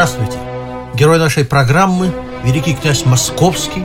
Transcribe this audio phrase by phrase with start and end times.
[0.00, 0.38] Здравствуйте!
[0.94, 2.10] Герой нашей программы–
[2.42, 3.84] великий князь Московский,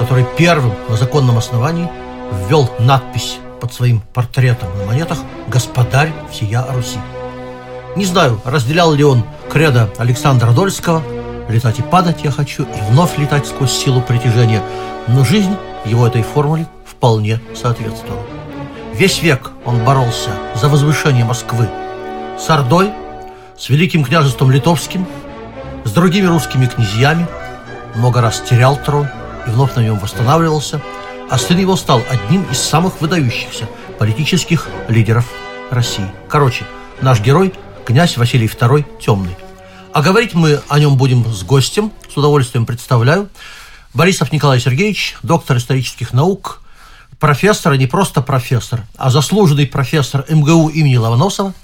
[0.00, 1.88] который первым на законном основании
[2.48, 6.98] ввел надпись под своим портретом на монетах «Господарь всея Руси».
[7.94, 11.04] Не знаю, разделял ли он кредо Александра Дольского
[11.48, 14.60] «Летать и падать я хочу, и вновь летать сквозь силу притяжения»,
[15.06, 18.24] но жизнь его этой формуле вполне соответствовала.
[18.92, 21.68] Весь век он боролся за возвышение Москвы
[22.40, 22.90] с Ордой,
[23.56, 25.06] с Великим княжеством Литовским,
[25.84, 27.26] с другими русскими князьями,
[27.94, 29.08] много раз терял трон
[29.46, 30.80] и вновь на нем восстанавливался,
[31.30, 33.68] а сын его стал одним из самых выдающихся
[33.98, 35.26] политических лидеров
[35.70, 36.10] России.
[36.28, 36.64] Короче,
[37.00, 37.52] наш герой–
[37.84, 39.36] князь Василий II Темный.
[39.92, 43.28] А говорить мы о нем будем с гостем, с удовольствием представляю.
[43.92, 46.62] Борисов Николай Сергеевич, доктор исторических наук,
[47.20, 51.54] профессор, и не просто профессор, а заслуженный профессор МГУ имени Ломоносова,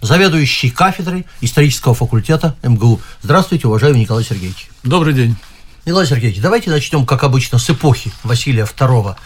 [0.00, 3.00] заведующий кафедрой исторического факультета МГУ.
[3.22, 4.70] Здравствуйте, уважаемый Николай Сергеевич.
[4.82, 5.36] Добрый день.
[5.84, 9.16] Николай Сергеевич, давайте начнем, как обычно, с эпохи Василия II.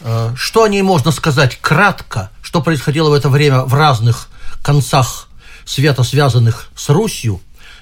[0.00, 2.30] Э, что о ней можно сказать кратко?
[2.42, 4.28] Что происходило в это время в разных
[4.62, 5.28] концах
[5.64, 7.40] света, связанных с Русью?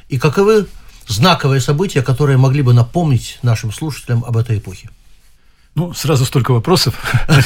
[0.08, 0.66] И каковы
[1.08, 4.91] знаковые события, которые могли бы напомнить нашим слушателям об этой эпохе?
[5.76, 6.94] Ну, сразу столько вопросов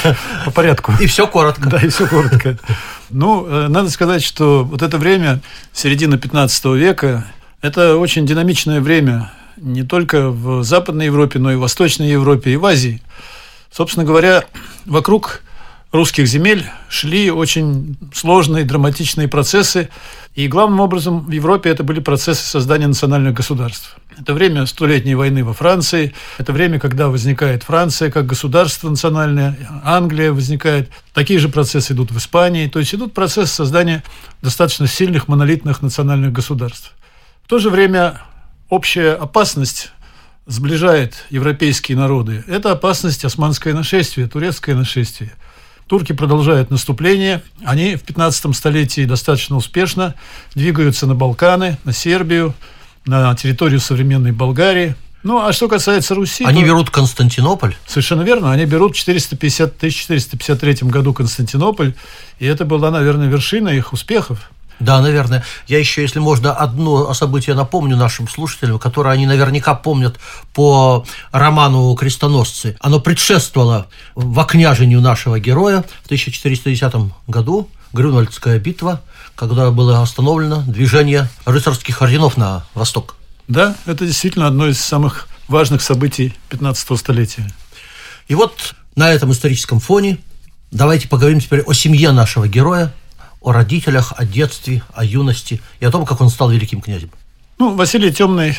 [0.44, 0.92] по порядку.
[1.00, 1.68] И все коротко.
[1.68, 2.58] Да, и все коротко.
[3.10, 5.40] Ну, э, надо сказать, что вот это время,
[5.72, 7.26] середина 15 века,
[7.60, 12.56] это очень динамичное время не только в Западной Европе, но и в Восточной Европе, и
[12.56, 13.02] в Азии.
[13.70, 14.44] Собственно говоря,
[14.84, 15.43] вокруг
[15.94, 19.88] русских земель шли очень сложные, драматичные процессы.
[20.34, 23.96] И главным образом в Европе это были процессы создания национальных государств.
[24.18, 30.32] Это время Столетней войны во Франции, это время, когда возникает Франция как государство национальное, Англия
[30.32, 30.90] возникает.
[31.12, 32.66] Такие же процессы идут в Испании.
[32.66, 34.02] То есть идут процессы создания
[34.42, 36.92] достаточно сильных монолитных национальных государств.
[37.44, 38.20] В то же время
[38.68, 39.92] общая опасность
[40.46, 42.42] сближает европейские народы.
[42.48, 45.32] Это опасность османское нашествие, турецкое нашествие–
[45.86, 47.42] Турки продолжают наступление.
[47.64, 50.14] Они в 15 столетии достаточно успешно
[50.54, 52.54] двигаются на Балканы, на Сербию,
[53.04, 54.96] на территорию современной Болгарии.
[55.22, 56.44] Ну, а что касается Руси...
[56.44, 56.66] Они то...
[56.66, 57.74] берут Константинополь?
[57.86, 58.52] Совершенно верно.
[58.52, 61.94] Они берут в 450, 1453 году Константинополь.
[62.38, 64.50] И это была, наверное, вершина их успехов.
[64.80, 65.44] Да, наверное.
[65.66, 70.18] Я еще, если можно, одно событие напомню нашим слушателям, которое они наверняка помнят
[70.52, 72.76] по роману «Крестоносцы».
[72.80, 79.02] Оно предшествовало вокняжению нашего героя в 1410 году, Грюнвальдская битва,
[79.36, 83.14] когда было остановлено движение рыцарских орденов на восток.
[83.46, 87.46] Да, это действительно одно из самых важных событий 15 столетия.
[88.26, 90.18] И вот на этом историческом фоне
[90.70, 92.92] давайте поговорим теперь о семье нашего героя,
[93.44, 97.10] о родителях, о детстве, о юности и о том, как он стал великим князем.
[97.58, 98.56] Ну, Василий Темный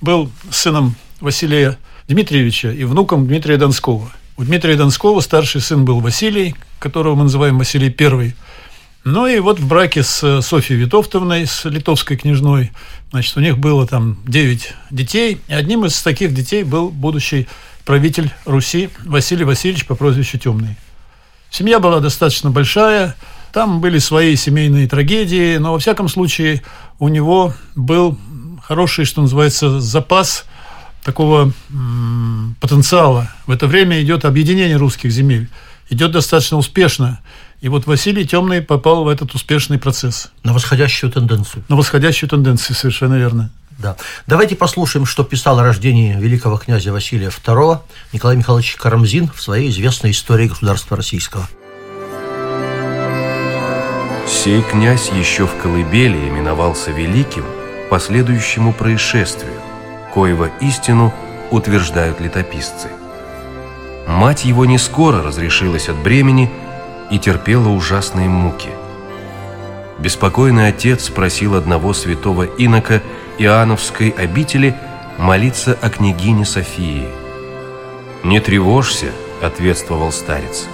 [0.00, 4.10] был сыном Василия Дмитриевича и внуком Дмитрия Донского.
[4.36, 8.34] У Дмитрия Донского старший сын был Василий, которого мы называем Василий I.
[9.04, 12.72] Ну и вот в браке с Софьей Витовтовной, с литовской княжной,
[13.10, 17.46] значит, у них было там 9 детей, и одним из таких детей был будущий
[17.84, 20.76] правитель Руси Василий Васильевич по прозвищу Темный.
[21.50, 23.14] Семья была достаточно большая,
[23.54, 26.62] там были свои семейные трагедии, но во всяком случае
[26.98, 28.18] у него был
[28.60, 30.44] хороший, что называется, запас
[31.04, 33.30] такого м- потенциала.
[33.46, 35.48] В это время идет объединение русских земель.
[35.88, 37.20] Идет достаточно успешно.
[37.60, 40.32] И вот Василий Темный попал в этот успешный процесс.
[40.42, 41.62] На восходящую тенденцию.
[41.68, 43.52] На восходящую тенденцию, совершенно верно.
[43.78, 43.96] Да.
[44.26, 47.78] Давайте послушаем, что писал о рождении великого князя Василия II
[48.12, 51.48] Николай Михайлович Карамзин в своей известной истории государства российского.
[54.34, 57.44] Сей князь еще в колыбели именовался великим
[57.88, 59.54] по следующему происшествию,
[60.12, 61.14] коего истину
[61.52, 62.88] утверждают летописцы.
[64.08, 66.50] Мать его не скоро разрешилась от бремени
[67.10, 68.70] и терпела ужасные муки.
[70.00, 73.02] Беспокойный отец спросил одного святого инока
[73.38, 74.74] Иоанновской обители
[75.16, 77.06] молиться о княгине Софии.
[78.24, 80.66] «Не тревожься»,— ответствовал старец.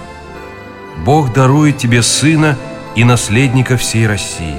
[1.05, 2.57] «Бог дарует тебе сына—
[2.95, 4.57] и наследника всей России.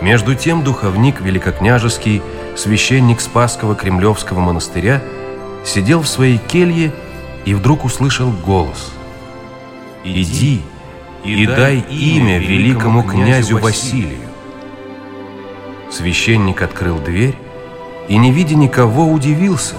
[0.00, 2.22] Между тем духовник великокняжеский,
[2.56, 5.02] священник Спасского Кремлевского монастыря,
[5.64, 6.92] сидел в своей келье
[7.44, 8.92] и вдруг услышал голос.
[10.04, 10.62] «Иди
[11.24, 14.28] и дай имя великому князю Василию».
[15.92, 17.36] Священник открыл дверь
[18.08, 19.76] и, не видя никого, удивился.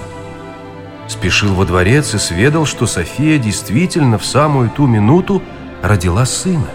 [1.10, 5.42] Спешил во дворец и сведал, что София действительно в самую ту минуту
[5.83, 6.69] родила сына.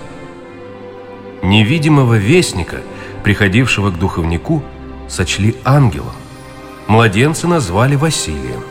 [1.43, 2.77] Невидимого вестника,
[3.25, 4.63] приходившего к духовнику,
[5.09, 6.15] сочли ангелом.
[6.87, 8.63] Младенца назвали Василием.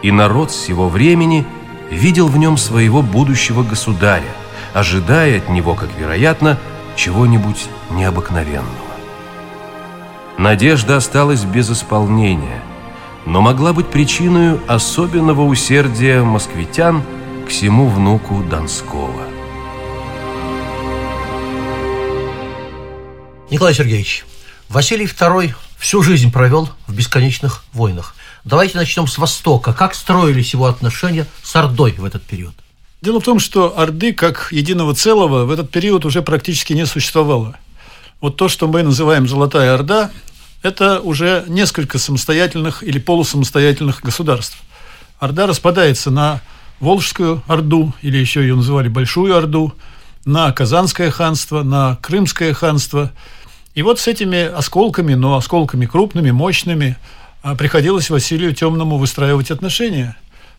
[0.00, 1.44] И народ с сего времени
[1.90, 4.30] видел в нем своего будущего государя,
[4.74, 6.56] ожидая от него, как вероятно,
[6.94, 8.68] чего-нибудь необыкновенного.
[10.38, 12.62] Надежда осталась без исполнения,
[13.26, 17.02] но могла быть причиной особенного усердия москвитян
[17.44, 19.37] к всему внуку Донского.
[23.50, 24.26] Николай Сергеевич,
[24.68, 28.14] Василий II всю жизнь провел в бесконечных войнах.
[28.44, 29.72] Давайте начнем с Востока.
[29.72, 32.52] Как строились его отношения с Ордой в этот период?
[33.00, 37.56] Дело в том, что Орды как единого целого в этот период уже практически не существовало.
[38.20, 40.10] Вот то, что мы называем «Золотая Орда»,
[40.62, 44.58] это уже несколько самостоятельных или полусамостоятельных государств.
[45.20, 46.42] Орда распадается на
[46.80, 49.72] Волжскую Орду, или еще ее называли Большую Орду,
[50.26, 53.10] на Казанское ханство, на Крымское ханство–
[53.74, 56.96] и вот с этими осколками, но осколками крупными, мощными,
[57.42, 60.16] а, приходилось Василию Темному выстраивать отношения.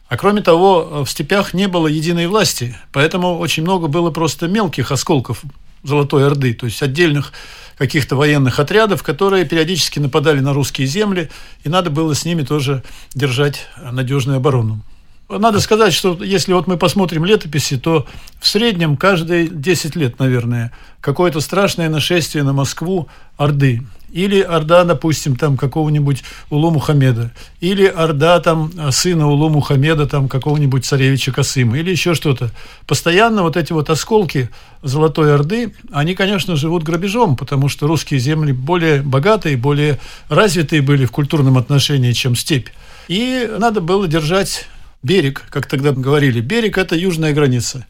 [0.07, 4.91] А кроме того, в степях не было единой власти, поэтому очень много было просто мелких
[4.91, 5.43] осколков
[5.83, 7.31] Золотой Орды, то есть отдельных
[7.77, 11.29] каких-то военных отрядов, которые периодически нападали на русские земли,
[11.63, 12.83] и надо было с ними тоже
[13.13, 14.81] держать надежную оборону.
[15.29, 18.07] Надо сказать, что если вот мы посмотрим летописи, то
[18.39, 20.71] в среднем каждые 10 лет, наверное,
[21.01, 23.83] какое-то страшное нашествие на Москву Орды.
[24.11, 27.31] Или Орда, допустим, там какого-нибудь Улу Мухаммеда.
[27.61, 31.77] Или Орда там сына Улу Мухаммеда, там какого-нибудь царевича Касыма.
[31.77, 32.49] Или еще что-то.
[32.87, 34.49] Постоянно вот эти вот осколки
[34.81, 41.05] Золотой Орды, они, конечно, живут грабежом, потому что русские земли более богатые, более развитые были
[41.05, 42.69] в культурном отношении, чем степь.
[43.07, 44.67] И надо было держать
[45.03, 47.85] берег, как тогда говорили, берег– это южная граница.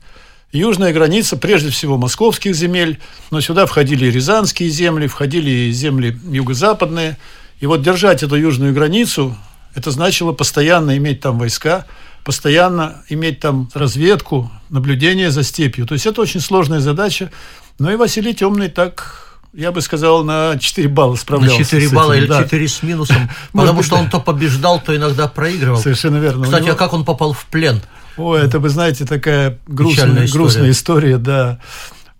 [0.52, 6.18] Южная граница, прежде всего, московских земель, но сюда входили и рязанские земли, входили и земли
[6.24, 7.18] юго-западные.
[7.60, 9.38] И вот держать эту южную границу,
[9.76, 11.86] это значило постоянно иметь там войска,
[12.24, 15.86] постоянно иметь там разведку, наблюдение за степью.
[15.86, 17.32] То есть это очень сложная задача.
[17.78, 21.60] Но и Василий Темный так я бы сказал, на 4 балла справлялся.
[21.60, 22.44] На 4 балла или да.
[22.44, 23.30] 4 с минусом.
[23.54, 25.80] Потому что он то побеждал, то иногда проигрывал.
[25.80, 26.46] Совершенно верно.
[26.46, 26.74] Кстати, него...
[26.74, 27.82] а как он попал в плен?
[28.18, 30.28] Ой, это, вы знаете, такая грустная
[30.72, 31.60] история, да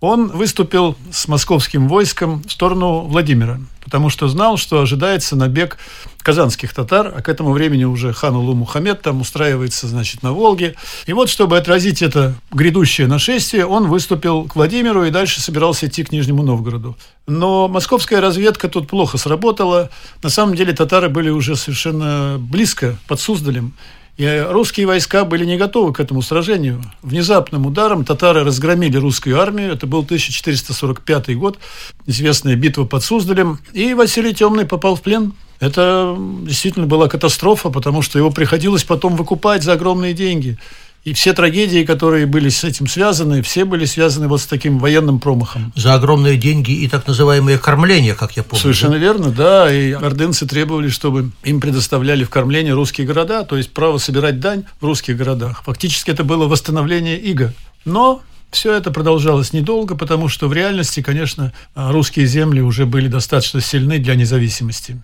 [0.00, 5.76] он выступил с московским войском в сторону Владимира, потому что знал, что ожидается набег
[6.22, 10.74] казанских татар, а к этому времени уже хан Улу Мухаммед там устраивается, значит, на Волге.
[11.06, 16.02] И вот, чтобы отразить это грядущее нашествие, он выступил к Владимиру и дальше собирался идти
[16.04, 16.96] к Нижнему Новгороду.
[17.26, 19.90] Но московская разведка тут плохо сработала.
[20.22, 23.74] На самом деле татары были уже совершенно близко под Суздалем.
[24.20, 26.82] И русские войска были не готовы к этому сражению.
[27.00, 29.72] Внезапным ударом татары разгромили русскую армию.
[29.72, 31.58] Это был 1445 год,
[32.04, 33.60] известная битва под Суздалем.
[33.72, 35.32] И Василий Темный попал в плен.
[35.58, 40.58] Это действительно была катастрофа, потому что его приходилось потом выкупать за огромные деньги.
[41.02, 45.18] И все трагедии, которые были с этим связаны, все были связаны вот с таким военным
[45.18, 45.72] промахом.
[45.74, 48.60] За огромные деньги и так называемые кормления, как я помню.
[48.60, 48.98] Совершенно да?
[48.98, 49.74] верно, да.
[49.74, 54.64] И ордынцы требовали, чтобы им предоставляли в кормление русские города, то есть право собирать дань
[54.78, 55.62] в русских городах.
[55.64, 57.54] Фактически это было восстановление иго.
[57.86, 63.62] Но все это продолжалось недолго, потому что в реальности, конечно, русские земли уже были достаточно
[63.62, 65.00] сильны для независимости.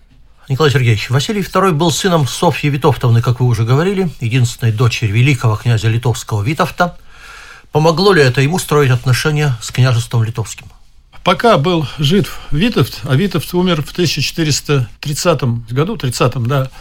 [0.49, 5.57] Николай Сергеевич, Василий II был сыном Софьи Витовтовны, как вы уже говорили, единственной дочери великого
[5.57, 6.97] князя литовского Витовта.
[7.73, 10.67] Помогло ли это ему строить отношения с княжеством литовским?
[11.25, 16.71] Пока был жив Витовт, а Витовт умер в 1430 году, 30-м, да,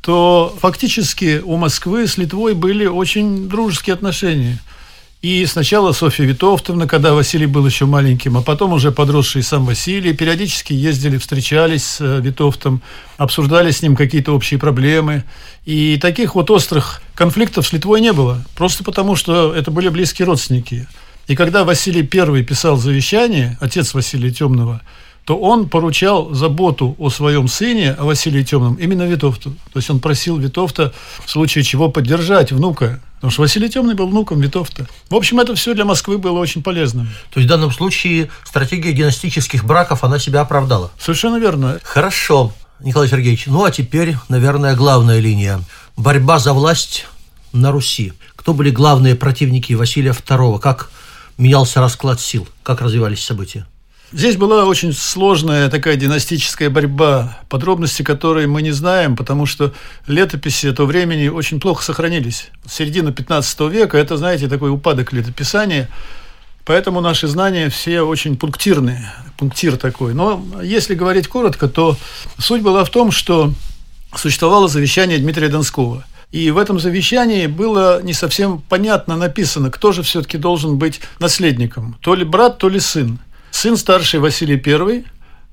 [0.00, 4.58] то фактически у Москвы с Литвой были очень дружеские отношения–
[5.22, 10.12] и сначала Софья Витовтовна, когда Василий был еще маленьким, а потом уже подросший сам Василий,
[10.14, 12.82] периодически ездили, встречались с э, Витовтом,
[13.18, 15.22] обсуждали с ним какие-то общие проблемы.
[15.64, 20.26] И таких вот острых конфликтов с Литвой не было, просто потому что это были близкие
[20.26, 20.88] родственники.
[21.28, 24.82] И когда Василий I писал завещание, отец Василия Темного,
[25.24, 29.50] то он поручал заботу о своем сыне, о Василии Темном, именно Витовту.
[29.72, 30.92] То есть он просил Витовта
[31.24, 34.88] в случае чего поддержать внука, потому что Василий Темный был внуком Витовта.
[35.08, 37.06] В общем, это все для Москвы было очень полезно.
[37.32, 40.90] То есть в данном случае стратегия династических браков, она себя оправдала?
[40.98, 41.78] Совершенно верно.
[41.84, 43.46] Хорошо, Николай Сергеевич.
[43.46, 45.60] Ну, а теперь, наверное, главная линия.
[45.96, 47.06] Борьба за власть
[47.52, 48.12] на Руси.
[48.34, 50.58] Кто были главные противники Василия II?
[50.58, 50.90] Как
[51.38, 52.48] менялся расклад сил?
[52.64, 53.66] Как развивались события?
[54.12, 59.72] Здесь была очень сложная такая династическая борьба, подробности которой мы не знаем, потому что
[60.06, 62.50] летописи этого времени очень плохо сохранились.
[62.68, 65.88] Середина 15 века– это, знаете, такой упадок летописания,
[66.66, 70.12] поэтому наши знания все очень пунктирные, пунктир такой.
[70.12, 71.96] Но если говорить коротко, то
[72.38, 73.54] суть была в том, что
[74.14, 80.02] существовало завещание Дмитрия Донского– и в этом завещании было не совсем понятно написано, кто же
[80.02, 81.98] все-таки должен быть наследником.
[82.00, 83.18] То ли брат, то ли сын.
[83.52, 85.04] Сын старший Василий I,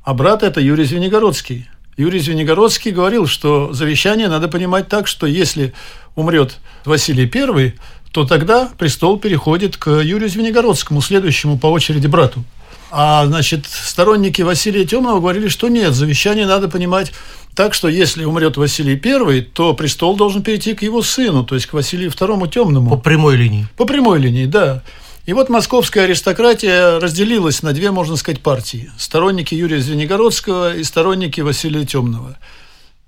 [0.03, 1.69] а брат это Юрий Звенигородский.
[1.97, 5.73] Юрий Звенигородский говорил, что завещание надо понимать так, что если
[6.15, 7.73] умрет Василий I,
[8.13, 12.43] то тогда престол переходит к Юрию Звенигородскому, следующему по очереди брату.
[12.89, 17.11] А, значит, сторонники Василия Темного говорили, что нет, завещание надо понимать
[17.53, 21.67] так, что если умрет Василий I, то престол должен перейти к его сыну, то есть
[21.67, 22.91] к Василию II Темному.
[22.91, 23.67] По прямой линии.
[23.75, 24.83] По прямой линии, да.
[25.25, 28.91] И вот московская аристократия разделилась на две, можно сказать, партии.
[28.97, 32.37] Сторонники Юрия Звенигородского и сторонники Василия Темного.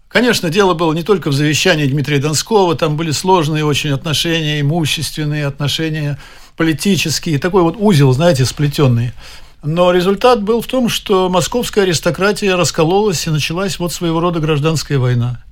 [0.08, 5.48] Конечно, дело было не только в завещании Дмитрия Донского, там были сложные очень отношения, имущественные
[5.48, 6.20] отношения,
[6.58, 9.14] политические, такой вот узел, знаете, сплетенный.
[9.64, 15.00] Но результат был в том, что московская аристократия раскололась и началась вот своего рода гражданская
[15.00, 15.44] война.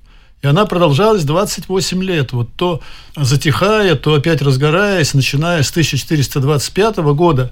[0.42, 2.32] И она продолжалась 28 лет.
[2.32, 2.82] Вот то
[3.16, 7.52] затихая, то опять разгораясь, начиная с 1425 года,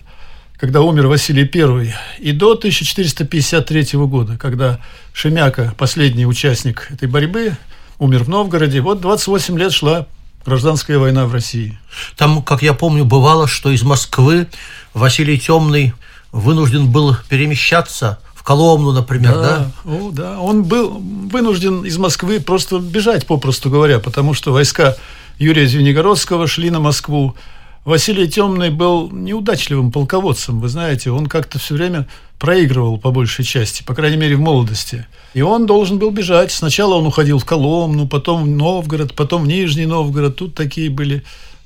[0.58, 4.80] когда умер Василий I, и до 1453 года, когда
[5.14, 7.58] Шемяка, последний участник этой борьбы,
[8.00, 8.80] умер в Новгороде.
[8.82, 10.08] Вот 28 лет шла
[10.46, 11.78] гражданская война в России.
[12.16, 14.48] Там, как я помню, бывало, что из Москвы
[14.94, 15.94] Василий Темный
[16.32, 19.42] вынужден был перемещаться Коломну, например, да?
[19.84, 20.40] Да, О, да.
[20.40, 24.96] Он был вынужден из Москвы просто бежать, попросту говоря, потому что войска
[25.38, 27.36] Юрия Звенигородского шли на Москву.
[27.84, 32.08] Василий Темный был неудачливым полководцем, вы знаете, он как-то все время
[32.40, 35.06] проигрывал по большей части, по крайней мере в молодости.
[35.34, 36.54] И он должен был бежать.
[36.54, 40.38] Сначала он уходил в Коломну, потом в Новгород, потом в Нижний Новгород.
[40.38, 41.22] Тут такие были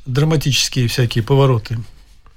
[0.07, 1.77] драматические всякие повороты.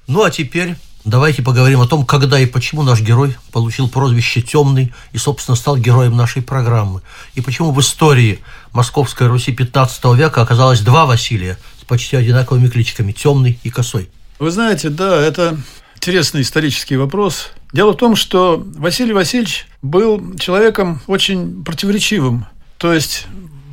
[0.06, 0.74] Ну а теперь
[1.04, 5.76] Давайте поговорим о том, когда и почему наш герой получил прозвище «Темный» и, собственно, стал
[5.76, 7.02] героем нашей программы.
[7.34, 8.40] И почему в истории
[8.72, 14.08] Московской Руси 15 века оказалось два Василия с почти одинаковыми кличками «Темный» и «Косой».
[14.38, 15.58] Вы знаете, да, это
[15.96, 17.50] интересный исторический вопрос.
[17.74, 22.46] Дело в том, что Василий Васильевич был человеком очень противоречивым.
[22.78, 23.26] То есть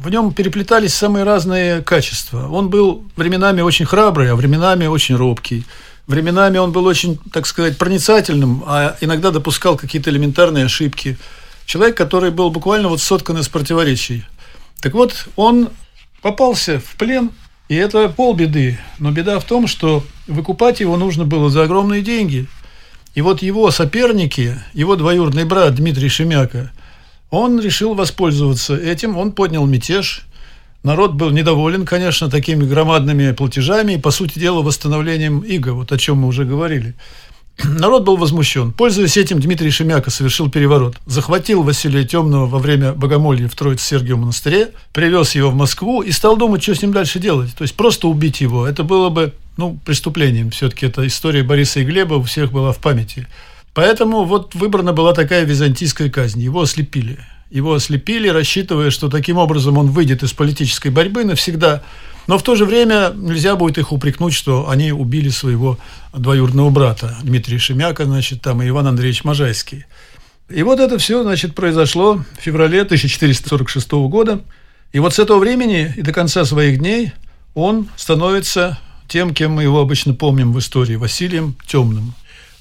[0.04, 2.50] в нем переплетались самые разные качества.
[2.50, 5.66] Он был временами очень храбрый, а временами очень робкий.
[6.08, 11.18] Временами он был очень, так сказать, проницательным, а иногда допускал какие-то элементарные ошибки.
[11.66, 14.26] Человек, который был буквально вот соткан из противоречий.
[14.82, 15.70] Так вот, он
[16.22, 17.32] попался в плен,
[17.70, 18.80] и это полбеды.
[19.00, 22.48] Но беда в том, что выкупать его нужно было за огромные деньги.
[23.14, 26.72] И вот его соперники, его двоюродный брат Дмитрий Шемяка,
[27.30, 30.26] он решил воспользоваться этим, он поднял мятеж–
[30.84, 35.98] Народ был недоволен, конечно, такими громадными платежами и, по сути дела, восстановлением иго, вот о
[35.98, 36.96] чем мы уже говорили.
[37.64, 38.72] Народ был возмущен.
[38.72, 40.98] Пользуясь этим, Дмитрий Шемяка совершил переворот.
[41.06, 46.36] Захватил Василия Темного во время богомолья в Троице-Сергиевом монастыре, привез его в Москву и стал
[46.36, 47.54] думать, что с ним дальше делать.
[47.56, 48.68] То есть просто убить его.
[48.68, 50.50] Это было бы ну, преступлением.
[50.50, 53.28] Все-таки эта история Бориса и Глеба у всех была в памяти.
[53.74, 56.42] Поэтому вот выбрана была такая византийская казнь.
[56.42, 57.20] Его ослепили.
[57.52, 61.84] Его ослепили, рассчитывая, что таким образом он выйдет из политической борьбы навсегда.
[62.28, 65.78] Но в то же время нельзя будет их упрекнуть, что они убили своего
[66.14, 69.86] двоюродного брата Дмитрия Шемяка, значит, там и Иван Андреевич Можайский.
[70.50, 74.42] И вот это все, значит, произошло в феврале 1446 года.
[74.94, 77.12] И вот с этого времени и до конца своих дней
[77.54, 82.14] он становится тем, кем мы его обычно помним в истории, Василием Темным.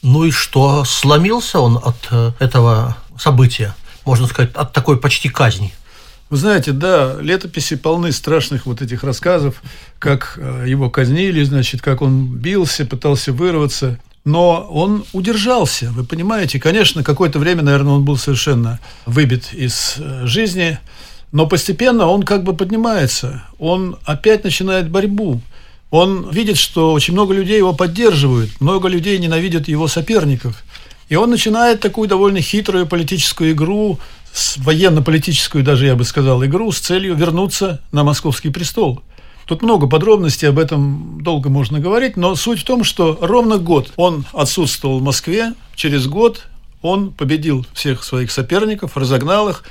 [0.03, 3.75] Ну и что, сломился он от э, этого события?
[4.11, 5.73] Можно сказать, от такой почти казни.
[6.31, 9.63] Вы знаете, да, летописи полны страшных вот этих рассказов,
[10.01, 14.01] как э, его казнили, значит, как он бился, пытался вырваться.
[14.25, 16.59] Но он удержался, вы понимаете.
[16.59, 20.81] Конечно, какое-то время, наверное, он был совершенно выбит из э, жизни,
[21.31, 23.45] но постепенно он как бы поднимается.
[23.61, 25.41] Он опять начинает борьбу.
[25.93, 30.65] Он видит, что очень много людей его поддерживают, много людей ненавидят его соперников–
[31.11, 33.99] И он начинает такую довольно хитрую политическую игру,
[34.59, 39.03] военно-политическую даже, я бы сказал, игру с целью вернуться на московский престол.
[39.45, 43.93] Тут много подробностей, об этом долго можно говорить, но суть в том, что ровно год
[43.97, 46.47] он отсутствовал в Москве, через год
[46.81, 49.65] он победил всех своих соперников, разогнал их,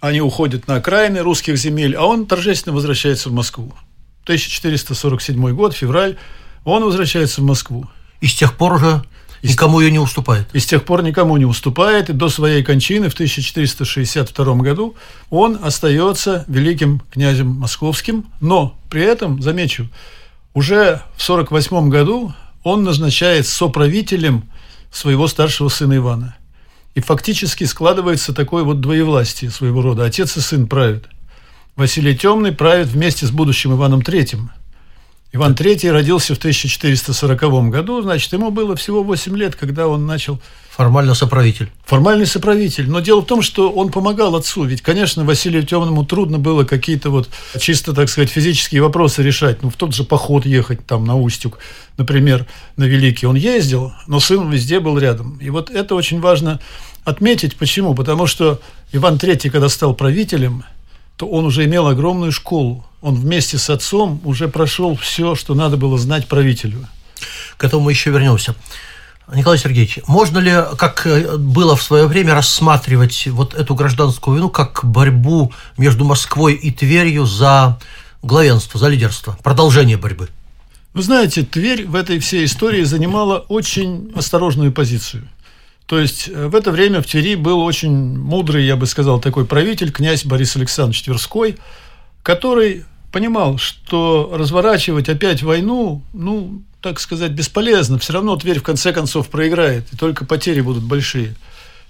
[0.00, 3.72] они уходят на окраины русских земель, а он торжественно возвращается в Москву.
[4.24, 6.18] 1447 год, февраль,
[6.64, 7.88] он возвращается в Москву.
[8.20, 9.02] И с тех пор уже
[9.42, 10.48] и никому ее не уступает.
[10.52, 12.10] И с тех пор никому не уступает.
[12.10, 14.96] И до своей кончины в 1462 году
[15.30, 18.26] он остается великим князем московским.
[18.40, 19.88] Но при этом, замечу,
[20.54, 24.44] уже в 1948 году он назначает соправителем
[24.90, 26.36] своего старшего сына Ивана.
[26.94, 30.04] И фактически складывается такое вот двоевластие своего рода.
[30.04, 31.04] Отец и сын правят.
[31.76, 34.50] Василий Темный правит вместе с будущим Иваном Третьим–
[35.36, 40.40] Иван III родился в 1440 году, значит, ему было всего 8 лет, когда он начал...
[40.70, 41.70] Формально соправитель.
[41.84, 42.88] Формальный соправитель.
[42.88, 44.64] Но дело в том, что он помогал отцу.
[44.64, 47.28] Ведь, конечно, Василию Темному трудно было какие-то вот
[47.58, 49.62] чисто, так сказать, физические вопросы решать.
[49.62, 51.58] Ну, в тот же поход ехать там на Устюг,
[51.98, 53.26] например, на Великий.
[53.26, 55.38] Он ездил, но сын везде был рядом.
[55.38, 56.60] И вот это очень важно
[57.04, 57.56] отметить.
[57.56, 57.94] Почему?
[57.94, 58.60] Потому что
[58.92, 60.64] Иван III, когда стал правителем,
[61.16, 62.84] то он уже имел огромную школу.
[63.00, 66.86] Он вместе с отцом уже прошел все, что надо было знать правителю.
[67.56, 68.54] К этому мы еще вернемся.
[69.34, 74.50] Николай Сергеевич, можно ли, как э, было в свое время, рассматривать вот эту гражданскую войну
[74.50, 77.78] как борьбу между Москвой и Тверью за
[78.22, 80.28] главенство, за лидерство, продолжение борьбы?
[80.94, 85.28] Вы знаете, Тверь в этой всей истории занимала очень осторожную позицию.
[85.86, 89.46] То есть э, в это время в Твери был очень мудрый, я бы сказал, такой
[89.46, 91.56] правитель, князь Борис Александрович Тверской,
[92.22, 97.98] который понимал, что разворачивать опять войну, ну, так сказать, бесполезно.
[97.98, 101.34] Все равно Тверь в конце концов проиграет, и только потери будут большие.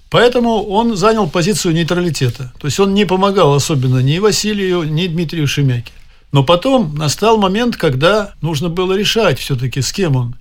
[0.09, 2.53] Поэтому он занял позицию нейтралитета.
[2.59, 5.91] То есть он не помогал особенно ни Василию, ни Дмитрию Шемяке.
[6.31, 10.35] Но потом настал момент, когда нужно было решать все-таки, с кем он.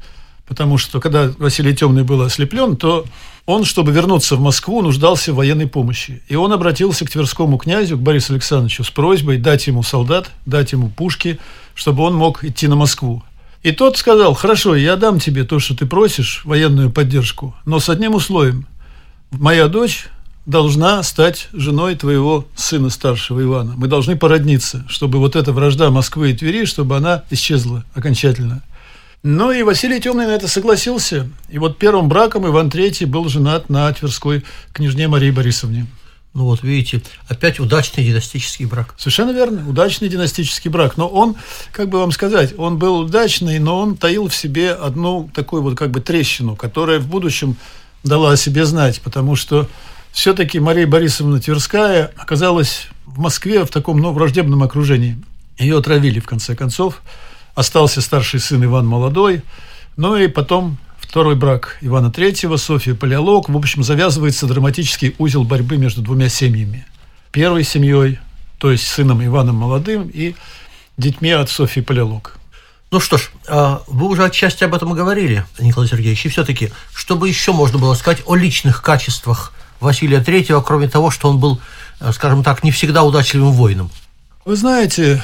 [0.47, 3.05] Потому что когда Василий Темный был ослеплен, то
[3.47, 6.23] он, чтобы вернуться в Москву, нуждался в военной помощи.
[6.29, 10.73] И он обратился к Тверскому князю, к Борису Александровичу, с просьбой дать ему солдат, дать
[10.73, 11.39] ему пушки,
[11.75, 13.23] чтобы он мог идти на Москву.
[13.63, 17.89] И тот сказал, хорошо, я дам тебе то, что ты просишь, военную поддержку, но с
[17.89, 18.67] одним условием.
[19.33, 20.07] Моя дочь
[20.47, 23.75] должна стать женой твоего сына старшего Ивана.
[23.77, 28.63] Мы должны породниться, чтобы вот эта вражда Москвы и Твери, чтобы она исчезла окончательно.
[29.29, 31.29] Ну и Василий Темный на это согласился.
[31.49, 35.89] И вот первым браком Иван III был женат на Тверской княжне Марии Борисовне.
[36.33, 38.95] Ну вот видите, опять удачный династический брак.
[38.97, 40.97] Совершенно верно, удачный династический брак.
[40.97, 41.35] Но он,
[41.73, 45.77] как бы вам сказать, он был удачный, но он таил в себе одну такую вот
[45.77, 47.57] как бы трещину, которая в будущем
[48.05, 49.69] дала о себе знать, потому что
[50.13, 55.19] все-таки Мария Борисовна Тверская оказалась в Москве в таком ну, враждебном окружении.
[55.59, 57.03] Ее отравили, в конце концов
[57.57, 59.43] остался старший сын Иван Молодой,
[59.97, 63.49] ну и потом второй брак Ивана Третьего, Софья Палеолог.
[63.49, 66.87] В общем, завязывается драматический узел борьбы между двумя семьями.
[67.33, 68.21] Первой семьей,
[68.59, 70.37] то есть сыном Иваном Молодым и
[70.99, 72.37] детьми от Софьи Палеолог.
[72.91, 77.17] Ну что ж, а, вы уже отчасти об этом говорили, Николай Сергеевич, и все-таки, что
[77.17, 81.59] бы еще можно было сказать о личных качествах Василия Третьего, кроме того, что он был,
[82.01, 83.91] э, скажем так, не всегда удачливым воином?
[84.45, 85.23] Вы знаете,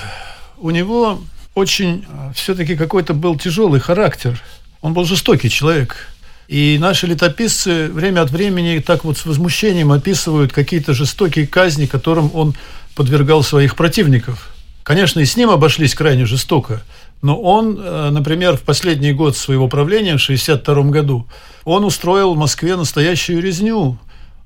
[0.59, 1.21] у него
[1.54, 4.40] очень а, все-таки какой-то был тяжелый характер.
[4.80, 6.08] Он был жестокий человек.
[6.48, 12.30] И наши летописцы время от времени так вот с возмущением описывают какие-то жестокие казни, которым
[12.34, 12.54] он
[12.94, 14.50] подвергал своих противников.
[14.82, 16.82] Конечно, и с ним обошлись крайне жестоко,
[17.22, 21.26] но он, э, например, в последний год своего правления, в 1962 году,
[21.64, 23.96] он устроил в Москве настоящую резню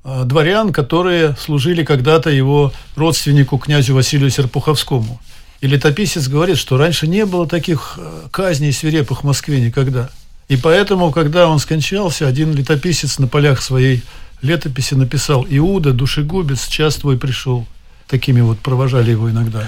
[0.03, 5.19] э, дворян, которые служили когда-то его родственнику князю Василию Серпуховскому–
[5.61, 10.09] и летописец говорит, что раньше не было таких э, казней свирепых в Москве никогда.
[10.47, 14.03] И поэтому, когда он скончался, один летописец на полях своей
[14.41, 17.65] летописи написал «Иуда, душегубец, час твой пришел».
[18.07, 19.67] Такими вот провожали его иногда.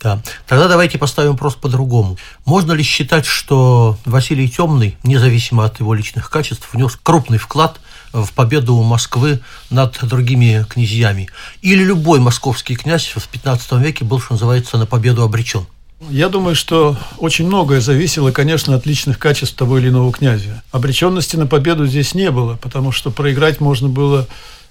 [0.00, 0.22] Да.
[0.46, 2.16] Тогда давайте поставим вопрос по-другому.
[2.44, 7.80] Можно ли считать, что Василий Темный, независимо от его личных качеств, внес крупный вклад
[8.12, 11.28] в победу Москвы над другими князьями?
[11.62, 15.66] Или любой московский князь в 15 веке был, что называется, на победу обречен?
[16.08, 20.62] Я думаю, что очень многое зависело, конечно, от личных качеств того или иного князя.
[20.72, 24.26] Обреченности на победу здесь не было, потому что проиграть можно было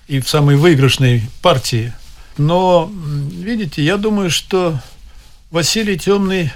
[0.08, 1.94] и в самой выигрышной партии.
[2.38, 4.80] Но, видите, я думаю, что
[5.52, 6.52] Василий Темный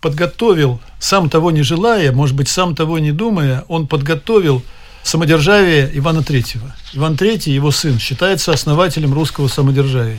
[0.00, 4.62] подготовил, сам того не желая, может быть, сам того не думая, он подготовил
[5.08, 6.74] самодержавия Ивана Третьего.
[6.92, 10.18] Иван Третий, его сын, считается основателем русского самодержавия.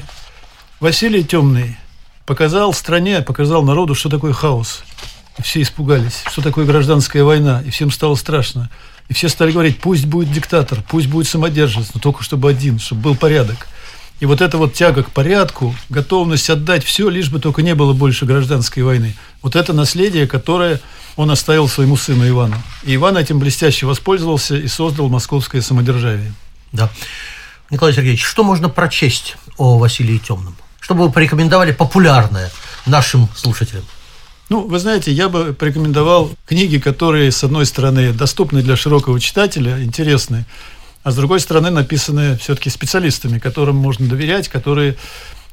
[0.80, 1.78] Василий Темный
[2.26, 4.84] показал стране, показал народу, что такое хаос.
[5.38, 8.70] И все испугались, что такое гражданская война, и всем стало страшно.
[9.10, 13.02] И все стали говорить, пусть будет диктатор, пусть будет самодержец, но только чтобы один, чтобы
[13.02, 13.68] был порядок.
[14.20, 17.94] И вот эта вот тяга к порядку, готовность отдать все, лишь бы только не было
[17.94, 19.16] больше гражданской войны.
[19.42, 20.82] Вот это наследие, которое
[21.16, 22.56] он оставил своему сыну Ивану.
[22.84, 26.34] И Иван этим блестяще воспользовался и создал московское самодержавие.
[26.72, 26.90] Да.
[27.70, 30.56] Николай Сергеевич, что можно прочесть о Василии Темном?
[30.80, 32.52] Что бы вы порекомендовали популярное
[32.86, 33.86] нашим слушателям?
[34.50, 39.84] Ну, вы знаете, я бы порекомендовал книги, которые, с одной стороны, доступны для широкого читателя,
[39.84, 40.46] интересны,
[41.04, 44.96] а с другой стороны, написаны все-таки специалистами, которым можно доверять, которые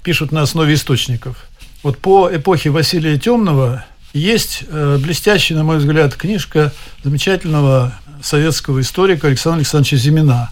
[0.02, 1.46] пишут на основе источников.
[1.82, 6.72] Вот по эпохе Василия Темного есть э, блестящая, на мой взгляд, книжка
[7.04, 10.50] замечательного советского историка Александра Александровича Зимина.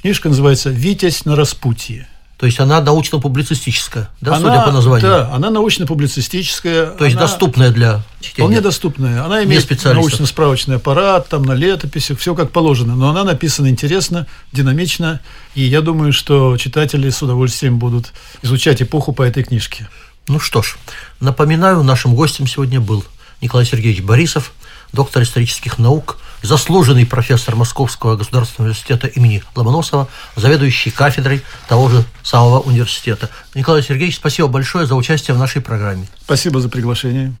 [0.00, 2.08] Книжка называется «Витязь на распутье».
[2.42, 5.08] То есть она научно-публицистическая, да, она, судя по названию?
[5.08, 6.86] Да, она научно-публицистическая.
[6.86, 8.34] То есть она доступная для чтения?
[8.34, 9.24] Вполне доступная.
[9.24, 12.96] Она имеет научно-справочный аппарат, там на летописях, все как положено.
[12.96, 15.20] Но она написана интересно, динамично.
[15.54, 19.88] И я думаю, что читатели с удовольствием будут изучать эпоху по этой книжке.
[20.26, 20.78] Ну что ж,
[21.20, 23.04] напоминаю, нашим гостем сегодня был
[23.40, 24.50] Николай Сергеевич Борисов,
[24.92, 32.60] доктор исторических наук, заслуженный профессор Московского государственного университета имени Ломоносова, заведующий кафедрой того же самого
[32.60, 33.30] университета.
[33.54, 36.06] Николай Сергеевич, спасибо большое за участие в нашей программе.
[36.20, 37.32] Спасибо за приглашение.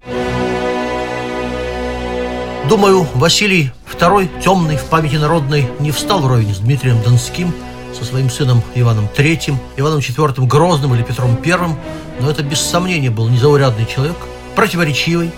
[2.68, 7.52] Думаю, Василий II, темный в памяти народной, не встал вровень с Дмитрием Донским,
[7.92, 11.76] со своим сыном Иваном III, Иваном IV Грозным или Петром I,
[12.20, 14.16] но это без сомнения был незаурядный человек,
[14.54, 15.30] противоречивый,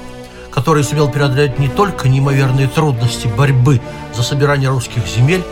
[0.55, 3.81] который сумел преодолеть не только неимоверные трудности борьбы
[4.15, 5.43] за собирание русских земель,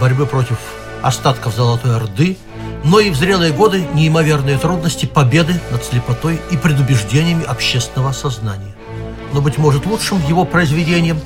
[0.00, 0.56] борьбы против
[1.02, 2.36] остатков Золотой Орды,
[2.84, 8.72] но и в зрелые годы неимоверные трудности победы над слепотой и предубеждениями общественного сознания.
[9.32, 11.20] Но, быть может, лучшим его произведением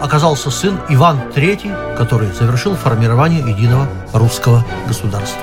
[0.00, 5.42] оказался сын Иван III, который завершил формирование единого русского государства.